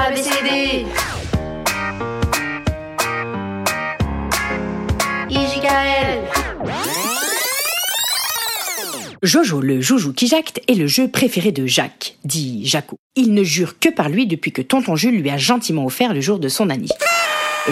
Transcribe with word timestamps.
ABCD. 0.00 0.86
IJKL. 5.28 6.20
Jojo 9.24 9.60
le 9.60 9.80
joujou 9.80 10.12
qui 10.12 10.28
jacte 10.28 10.60
est 10.68 10.74
le 10.74 10.86
jeu 10.86 11.08
préféré 11.08 11.50
de 11.50 11.66
Jacques, 11.66 12.16
dit 12.24 12.64
Jaco. 12.64 12.96
Il 13.16 13.34
ne 13.34 13.42
jure 13.42 13.80
que 13.80 13.88
par 13.88 14.08
lui 14.08 14.28
depuis 14.28 14.52
que 14.52 14.62
tonton 14.62 14.94
Jules 14.94 15.20
lui 15.20 15.30
a 15.30 15.36
gentiment 15.36 15.84
offert 15.84 16.14
le 16.14 16.20
jour 16.20 16.38
de 16.38 16.48
son 16.48 16.70
anniv. 16.70 16.90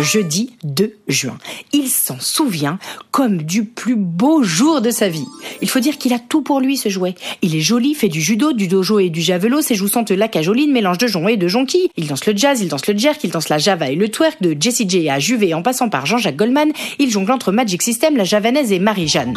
Jeudi 0.00 0.50
2 0.64 0.94
juin. 1.08 1.38
Il 1.72 1.88
s'en 1.88 2.20
souvient 2.20 2.78
comme 3.10 3.42
du 3.42 3.64
plus 3.64 3.96
beau 3.96 4.42
jour 4.42 4.80
de 4.80 4.90
sa 4.90 5.08
vie. 5.08 5.26
Il 5.62 5.68
faut 5.68 5.80
dire 5.80 5.96
qu'il 5.98 6.12
a 6.12 6.18
tout 6.18 6.42
pour 6.42 6.60
lui 6.60 6.76
ce 6.76 6.88
jouet. 6.88 7.14
Il 7.42 7.54
est 7.56 7.60
joli, 7.60 7.94
fait 7.94 8.08
du 8.08 8.20
judo, 8.20 8.52
du 8.52 8.68
dojo 8.68 8.98
et 8.98 9.08
du 9.08 9.22
javelot, 9.22 9.62
ses 9.62 9.74
joues 9.74 9.88
sentent 9.88 10.10
la 10.10 10.28
cajoline, 10.28 10.72
mélange 10.72 10.98
de 10.98 11.06
jonc 11.06 11.28
et 11.28 11.36
de 11.36 11.48
jonquille. 11.48 11.88
Il 11.96 12.08
danse 12.08 12.26
le 12.26 12.36
jazz, 12.36 12.60
il 12.60 12.68
danse 12.68 12.86
le 12.86 12.96
jerk, 12.96 13.22
il 13.24 13.30
danse 13.30 13.48
la 13.48 13.58
java 13.58 13.90
et 13.90 13.94
le 13.94 14.08
twerk, 14.08 14.42
de 14.42 14.56
Jessie 14.58 14.88
J 14.88 15.08
à 15.08 15.18
Juvé 15.18 15.54
en 15.54 15.62
passant 15.62 15.88
par 15.88 16.04
Jean-Jacques 16.04 16.36
Goldman. 16.36 16.72
Il 16.98 17.10
jongle 17.10 17.32
entre 17.32 17.52
Magic 17.52 17.82
System, 17.82 18.16
la 18.16 18.24
javanaise 18.24 18.72
et 18.72 18.78
Marie-Jeanne. 18.78 19.34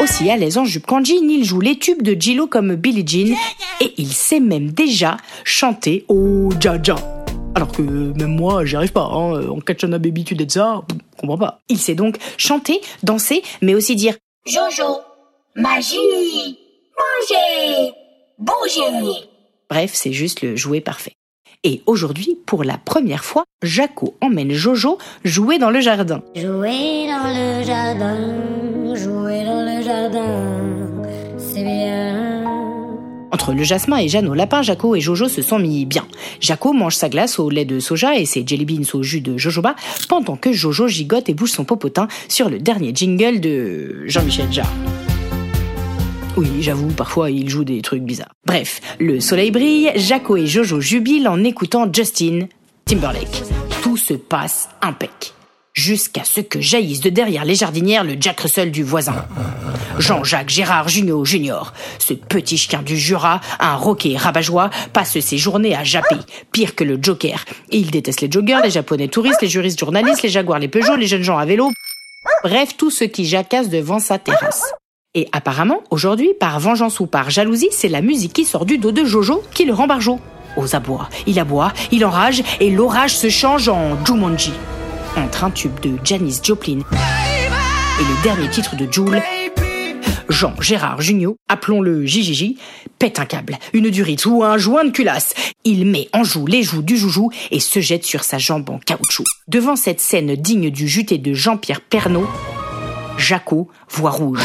Aussi 0.00 0.28
à 0.30 0.36
l'aise 0.36 0.58
en 0.58 0.64
jupe 0.64 0.86
il 1.10 1.44
joue 1.44 1.60
les 1.60 1.78
tubes 1.78 2.02
de 2.02 2.20
Gillo 2.20 2.48
comme 2.48 2.74
Billie 2.74 3.04
Jean 3.06 3.36
et 3.82 3.94
il 3.98 4.12
sait 4.12 4.38
même 4.38 4.70
déjà 4.70 5.16
chanter 5.42 6.04
au 6.06 6.50
Jaja. 6.60 6.94
Alors 7.56 7.72
que 7.72 7.82
même 7.82 8.36
moi, 8.36 8.64
j'y 8.64 8.76
arrive 8.76 8.92
pas. 8.92 9.10
Hein. 9.12 9.48
En 9.48 9.58
Kachana 9.58 9.98
Baby, 9.98 10.22
tu 10.22 10.36
dead 10.36 10.52
ça, 10.52 10.82
je 10.88 11.20
comprends 11.20 11.36
pas. 11.36 11.58
Il 11.68 11.78
sait 11.78 11.96
donc 11.96 12.16
chanter, 12.36 12.80
danser, 13.02 13.42
mais 13.60 13.74
aussi 13.74 13.96
dire 13.96 14.14
Jojo. 14.46 15.00
Magie. 15.56 15.96
Manger. 16.96 17.92
Bouger. 18.38 19.26
Bref, 19.68 19.90
c'est 19.94 20.12
juste 20.12 20.42
le 20.42 20.54
jouet 20.54 20.80
parfait. 20.80 21.14
Et 21.64 21.82
aujourd'hui, 21.86 22.38
pour 22.46 22.62
la 22.62 22.78
première 22.78 23.24
fois, 23.24 23.44
Jaco 23.62 24.14
emmène 24.20 24.52
Jojo 24.52 24.98
jouer 25.24 25.58
dans 25.58 25.70
le 25.70 25.80
jardin. 25.80 26.22
Jouer 26.36 27.06
dans 27.08 27.28
le 27.28 27.64
jardin. 27.64 28.94
Jouer 28.94 29.44
dans 29.44 29.64
le 29.64 29.82
jardin. 29.82 31.02
C'est 31.36 31.64
bien. 31.64 32.11
Entre 33.32 33.54
le 33.54 33.62
jasmin 33.62 33.96
et 33.96 34.08
Jeanne 34.08 34.28
au 34.28 34.34
lapin, 34.34 34.60
Jaco 34.60 34.94
et 34.94 35.00
Jojo 35.00 35.26
se 35.26 35.40
sont 35.40 35.58
mis 35.58 35.86
bien. 35.86 36.06
Jaco 36.40 36.74
mange 36.74 36.94
sa 36.94 37.08
glace 37.08 37.38
au 37.38 37.48
lait 37.48 37.64
de 37.64 37.80
soja 37.80 38.14
et 38.16 38.26
ses 38.26 38.44
jelly 38.46 38.66
beans 38.66 38.84
au 38.92 39.02
jus 39.02 39.22
de 39.22 39.38
jojoba, 39.38 39.74
pendant 40.08 40.36
que 40.36 40.52
Jojo 40.52 40.86
gigote 40.86 41.30
et 41.30 41.34
bouge 41.34 41.50
son 41.50 41.64
popotin 41.64 42.08
sur 42.28 42.50
le 42.50 42.58
dernier 42.58 42.92
jingle 42.94 43.40
de 43.40 44.04
Jean-Michel 44.06 44.52
Jarre. 44.52 44.70
Oui, 46.36 46.46
j'avoue, 46.60 46.88
parfois 46.88 47.30
il 47.30 47.48
joue 47.48 47.64
des 47.64 47.80
trucs 47.80 48.02
bizarres. 48.02 48.34
Bref, 48.46 48.80
le 49.00 49.18
soleil 49.20 49.50
brille, 49.50 49.90
Jaco 49.96 50.36
et 50.36 50.46
Jojo 50.46 50.80
jubilent 50.80 51.28
en 51.28 51.42
écoutant 51.42 51.90
Justin 51.90 52.48
Timberlake. 52.84 53.42
Tout 53.82 53.96
se 53.96 54.14
passe 54.14 54.68
impec. 54.82 55.32
Jusqu'à 55.72 56.24
ce 56.24 56.42
que 56.42 56.60
jaillisse 56.60 57.00
de 57.00 57.08
derrière 57.08 57.46
les 57.46 57.54
jardinières 57.54 58.04
le 58.04 58.16
Jack 58.20 58.40
Russell 58.40 58.70
du 58.70 58.82
voisin. 58.82 59.24
Jean-Jacques 60.02 60.48
Gérard 60.48 60.88
Junio 60.88 61.24
Junior, 61.24 61.72
ce 62.00 62.12
petit 62.12 62.58
chien 62.58 62.82
du 62.82 62.96
Jura, 62.96 63.40
un 63.60 63.76
roquet 63.76 64.16
rabat-joie, 64.16 64.68
passe 64.92 65.20
ses 65.20 65.38
journées 65.38 65.76
à 65.76 65.84
japper, 65.84 66.16
pire 66.50 66.74
que 66.74 66.82
le 66.82 66.98
Joker. 67.00 67.44
Il 67.70 67.92
déteste 67.92 68.20
les 68.20 68.30
joggers, 68.30 68.58
les 68.64 68.70
japonais 68.70 69.06
touristes, 69.06 69.40
les 69.42 69.48
juristes 69.48 69.78
journalistes, 69.78 70.22
les 70.22 70.28
jaguars, 70.28 70.58
les 70.58 70.66
Peugeot, 70.66 70.96
les 70.96 71.06
jeunes 71.06 71.22
gens 71.22 71.38
à 71.38 71.44
vélo. 71.44 71.70
Bref, 72.42 72.76
tout 72.76 72.90
ce 72.90 73.04
qui 73.04 73.24
jacasse 73.26 73.68
devant 73.68 74.00
sa 74.00 74.18
terrasse. 74.18 74.74
Et 75.14 75.28
apparemment, 75.30 75.84
aujourd'hui, 75.90 76.32
par 76.40 76.58
vengeance 76.58 76.98
ou 76.98 77.06
par 77.06 77.30
jalousie, 77.30 77.68
c'est 77.70 77.88
la 77.88 78.00
musique 78.00 78.32
qui 78.32 78.44
sort 78.44 78.66
du 78.66 78.78
dos 78.78 78.90
de 78.90 79.04
Jojo 79.04 79.44
qui 79.54 79.64
le 79.64 79.72
rend 79.72 79.86
barjot. 79.86 80.18
Aux 80.56 80.74
abois, 80.74 81.08
il 81.28 81.38
aboie, 81.38 81.72
il 81.92 82.04
enrage, 82.04 82.42
et 82.58 82.70
l'orage 82.70 83.16
se 83.16 83.30
change 83.30 83.68
en 83.68 84.04
Jumanji. 84.04 84.52
Entre 85.16 85.44
un 85.44 85.50
tube 85.50 85.78
de 85.80 85.92
Janis 86.02 86.40
Joplin 86.42 86.80
et 86.80 88.04
le 88.04 88.22
dernier 88.24 88.48
titre 88.48 88.74
de 88.74 88.90
Joule, 88.90 89.22
Jean 90.28 90.54
Gérard 90.60 91.00
Junio, 91.00 91.36
appelons-le 91.48 92.06
JJJ, 92.06 92.54
pète 92.98 93.18
un 93.18 93.24
câble, 93.26 93.58
une 93.72 93.90
durite 93.90 94.26
ou 94.26 94.42
un 94.42 94.58
joint 94.58 94.84
de 94.84 94.90
culasse. 94.90 95.34
Il 95.64 95.86
met 95.86 96.08
en 96.12 96.24
joue 96.24 96.46
les 96.46 96.62
joues 96.62 96.82
du 96.82 96.96
joujou 96.96 97.30
et 97.50 97.60
se 97.60 97.80
jette 97.80 98.04
sur 98.04 98.24
sa 98.24 98.38
jambe 98.38 98.68
en 98.70 98.78
caoutchouc. 98.78 99.24
Devant 99.48 99.76
cette 99.76 100.00
scène 100.00 100.34
digne 100.34 100.70
du 100.70 100.88
juté 100.88 101.18
de 101.18 101.34
Jean-Pierre 101.34 101.80
Pernaud, 101.80 102.28
Jaco 103.18 103.68
voit 103.88 104.10
rouge. 104.10 104.42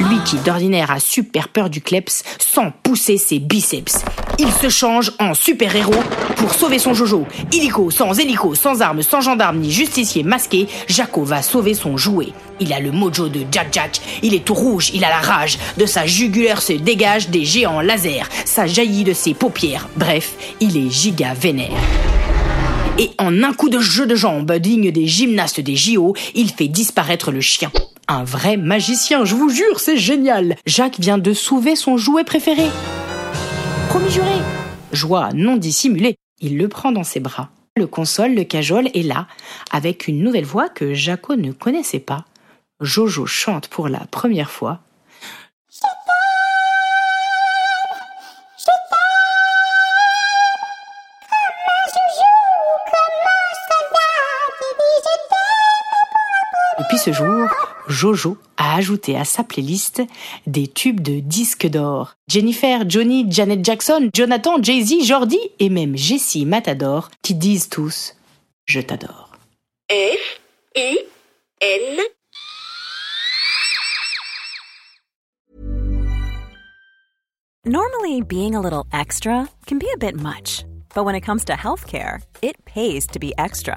Lui 0.00 0.18
qui 0.24 0.36
d'ordinaire 0.38 0.90
a 0.90 1.00
super 1.00 1.48
peur 1.48 1.70
du 1.70 1.80
kleps, 1.80 2.22
sans 2.38 2.70
pousser 2.70 3.16
ses 3.16 3.38
biceps. 3.38 4.04
Il 4.38 4.52
se 4.52 4.68
change 4.68 5.12
en 5.18 5.32
super-héros 5.32 6.02
pour 6.36 6.52
sauver 6.52 6.78
son 6.78 6.92
Jojo. 6.92 7.26
Illico, 7.52 7.90
sans 7.90 8.18
hélico, 8.18 8.54
sans 8.54 8.82
armes, 8.82 9.00
sans 9.00 9.22
gendarme 9.22 9.58
ni 9.58 9.72
justicier 9.72 10.22
masqué, 10.22 10.66
Jaco 10.88 11.24
va 11.24 11.40
sauver 11.40 11.72
son 11.72 11.96
jouet. 11.96 12.28
Il 12.60 12.72
a 12.74 12.80
le 12.80 12.92
mojo 12.92 13.28
de 13.28 13.40
Jack 13.50 13.68
Jack, 13.72 14.00
il 14.22 14.34
est 14.34 14.44
tout 14.44 14.52
rouge, 14.54 14.90
il 14.92 15.04
a 15.04 15.08
la 15.08 15.20
rage. 15.20 15.58
De 15.78 15.86
sa 15.86 16.04
jugulaire 16.04 16.60
se 16.60 16.74
dégagent 16.74 17.30
des 17.30 17.46
géants 17.46 17.80
lasers. 17.80 18.28
Ça 18.44 18.66
jaillit 18.66 19.04
de 19.04 19.14
ses 19.14 19.32
paupières. 19.32 19.88
Bref, 19.96 20.34
il 20.60 20.76
est 20.76 20.90
giga 20.90 21.32
vénère. 21.32 21.70
Et 22.98 23.10
en 23.18 23.42
un 23.42 23.54
coup 23.54 23.70
de 23.70 23.78
jeu 23.78 24.06
de 24.06 24.14
jambes 24.14 24.52
digne 24.52 24.90
des 24.90 25.06
gymnastes 25.06 25.60
des 25.60 25.76
JO, 25.76 26.14
il 26.34 26.50
fait 26.50 26.68
disparaître 26.68 27.30
le 27.30 27.40
chien. 27.40 27.70
Un 28.08 28.24
vrai 28.24 28.58
magicien, 28.58 29.24
je 29.24 29.34
vous 29.34 29.48
jure, 29.48 29.80
c'est 29.80 29.96
génial. 29.96 30.56
Jacques 30.66 31.00
vient 31.00 31.18
de 31.18 31.32
sauver 31.32 31.74
son 31.74 31.96
jouet 31.96 32.24
préféré. 32.24 32.66
Promis 33.88 34.10
juré. 34.10 34.38
Joie 34.92 35.30
non 35.32 35.56
dissimulée. 35.56 36.16
Il 36.40 36.58
le 36.58 36.68
prend 36.68 36.92
dans 36.92 37.04
ses 37.04 37.20
bras, 37.20 37.50
le 37.76 37.86
console, 37.86 38.34
le 38.34 38.44
cajole 38.44 38.88
et 38.94 39.02
là, 39.02 39.26
avec 39.70 40.08
une 40.08 40.22
nouvelle 40.22 40.44
voix 40.44 40.68
que 40.68 40.92
Jaco 40.94 41.36
ne 41.36 41.52
connaissait 41.52 42.00
pas, 42.00 42.24
Jojo 42.80 43.26
chante 43.26 43.68
pour 43.68 43.88
la 43.88 44.00
première 44.10 44.50
fois. 44.50 44.80
Depuis 56.86 56.98
ce 56.98 57.12
jour, 57.12 57.48
Jojo 57.88 58.38
a 58.56 58.76
ajouté 58.76 59.16
à 59.16 59.24
sa 59.24 59.42
playlist 59.42 60.02
des 60.46 60.68
tubes 60.68 61.00
de 61.00 61.18
disques 61.18 61.66
d'or. 61.66 62.14
Jennifer, 62.28 62.88
Johnny, 62.88 63.26
Janet 63.28 63.64
Jackson, 63.64 64.08
Jonathan, 64.14 64.62
Jay-Z, 64.62 65.04
Jordi 65.04 65.40
et 65.58 65.68
même 65.68 65.96
Jessie 65.96 66.46
Matador 66.46 67.10
qui 67.22 67.34
disent 67.34 67.68
tous 67.68 68.14
Je 68.66 68.80
t'adore. 68.80 69.32
F 69.90 70.40
I 70.76 70.98
N 71.60 71.98
Normally, 77.64 78.22
being 78.22 78.54
a 78.54 78.60
little 78.60 78.86
extra 78.92 79.48
can 79.66 79.80
be 79.80 79.88
a 79.92 79.98
bit 79.98 80.14
much, 80.14 80.64
but 80.94 81.04
when 81.04 81.16
it 81.16 81.22
comes 81.22 81.44
to 81.46 81.54
healthcare, 81.54 82.22
it 82.42 82.64
pays 82.64 83.08
to 83.08 83.18
be 83.18 83.32
extra. 83.38 83.76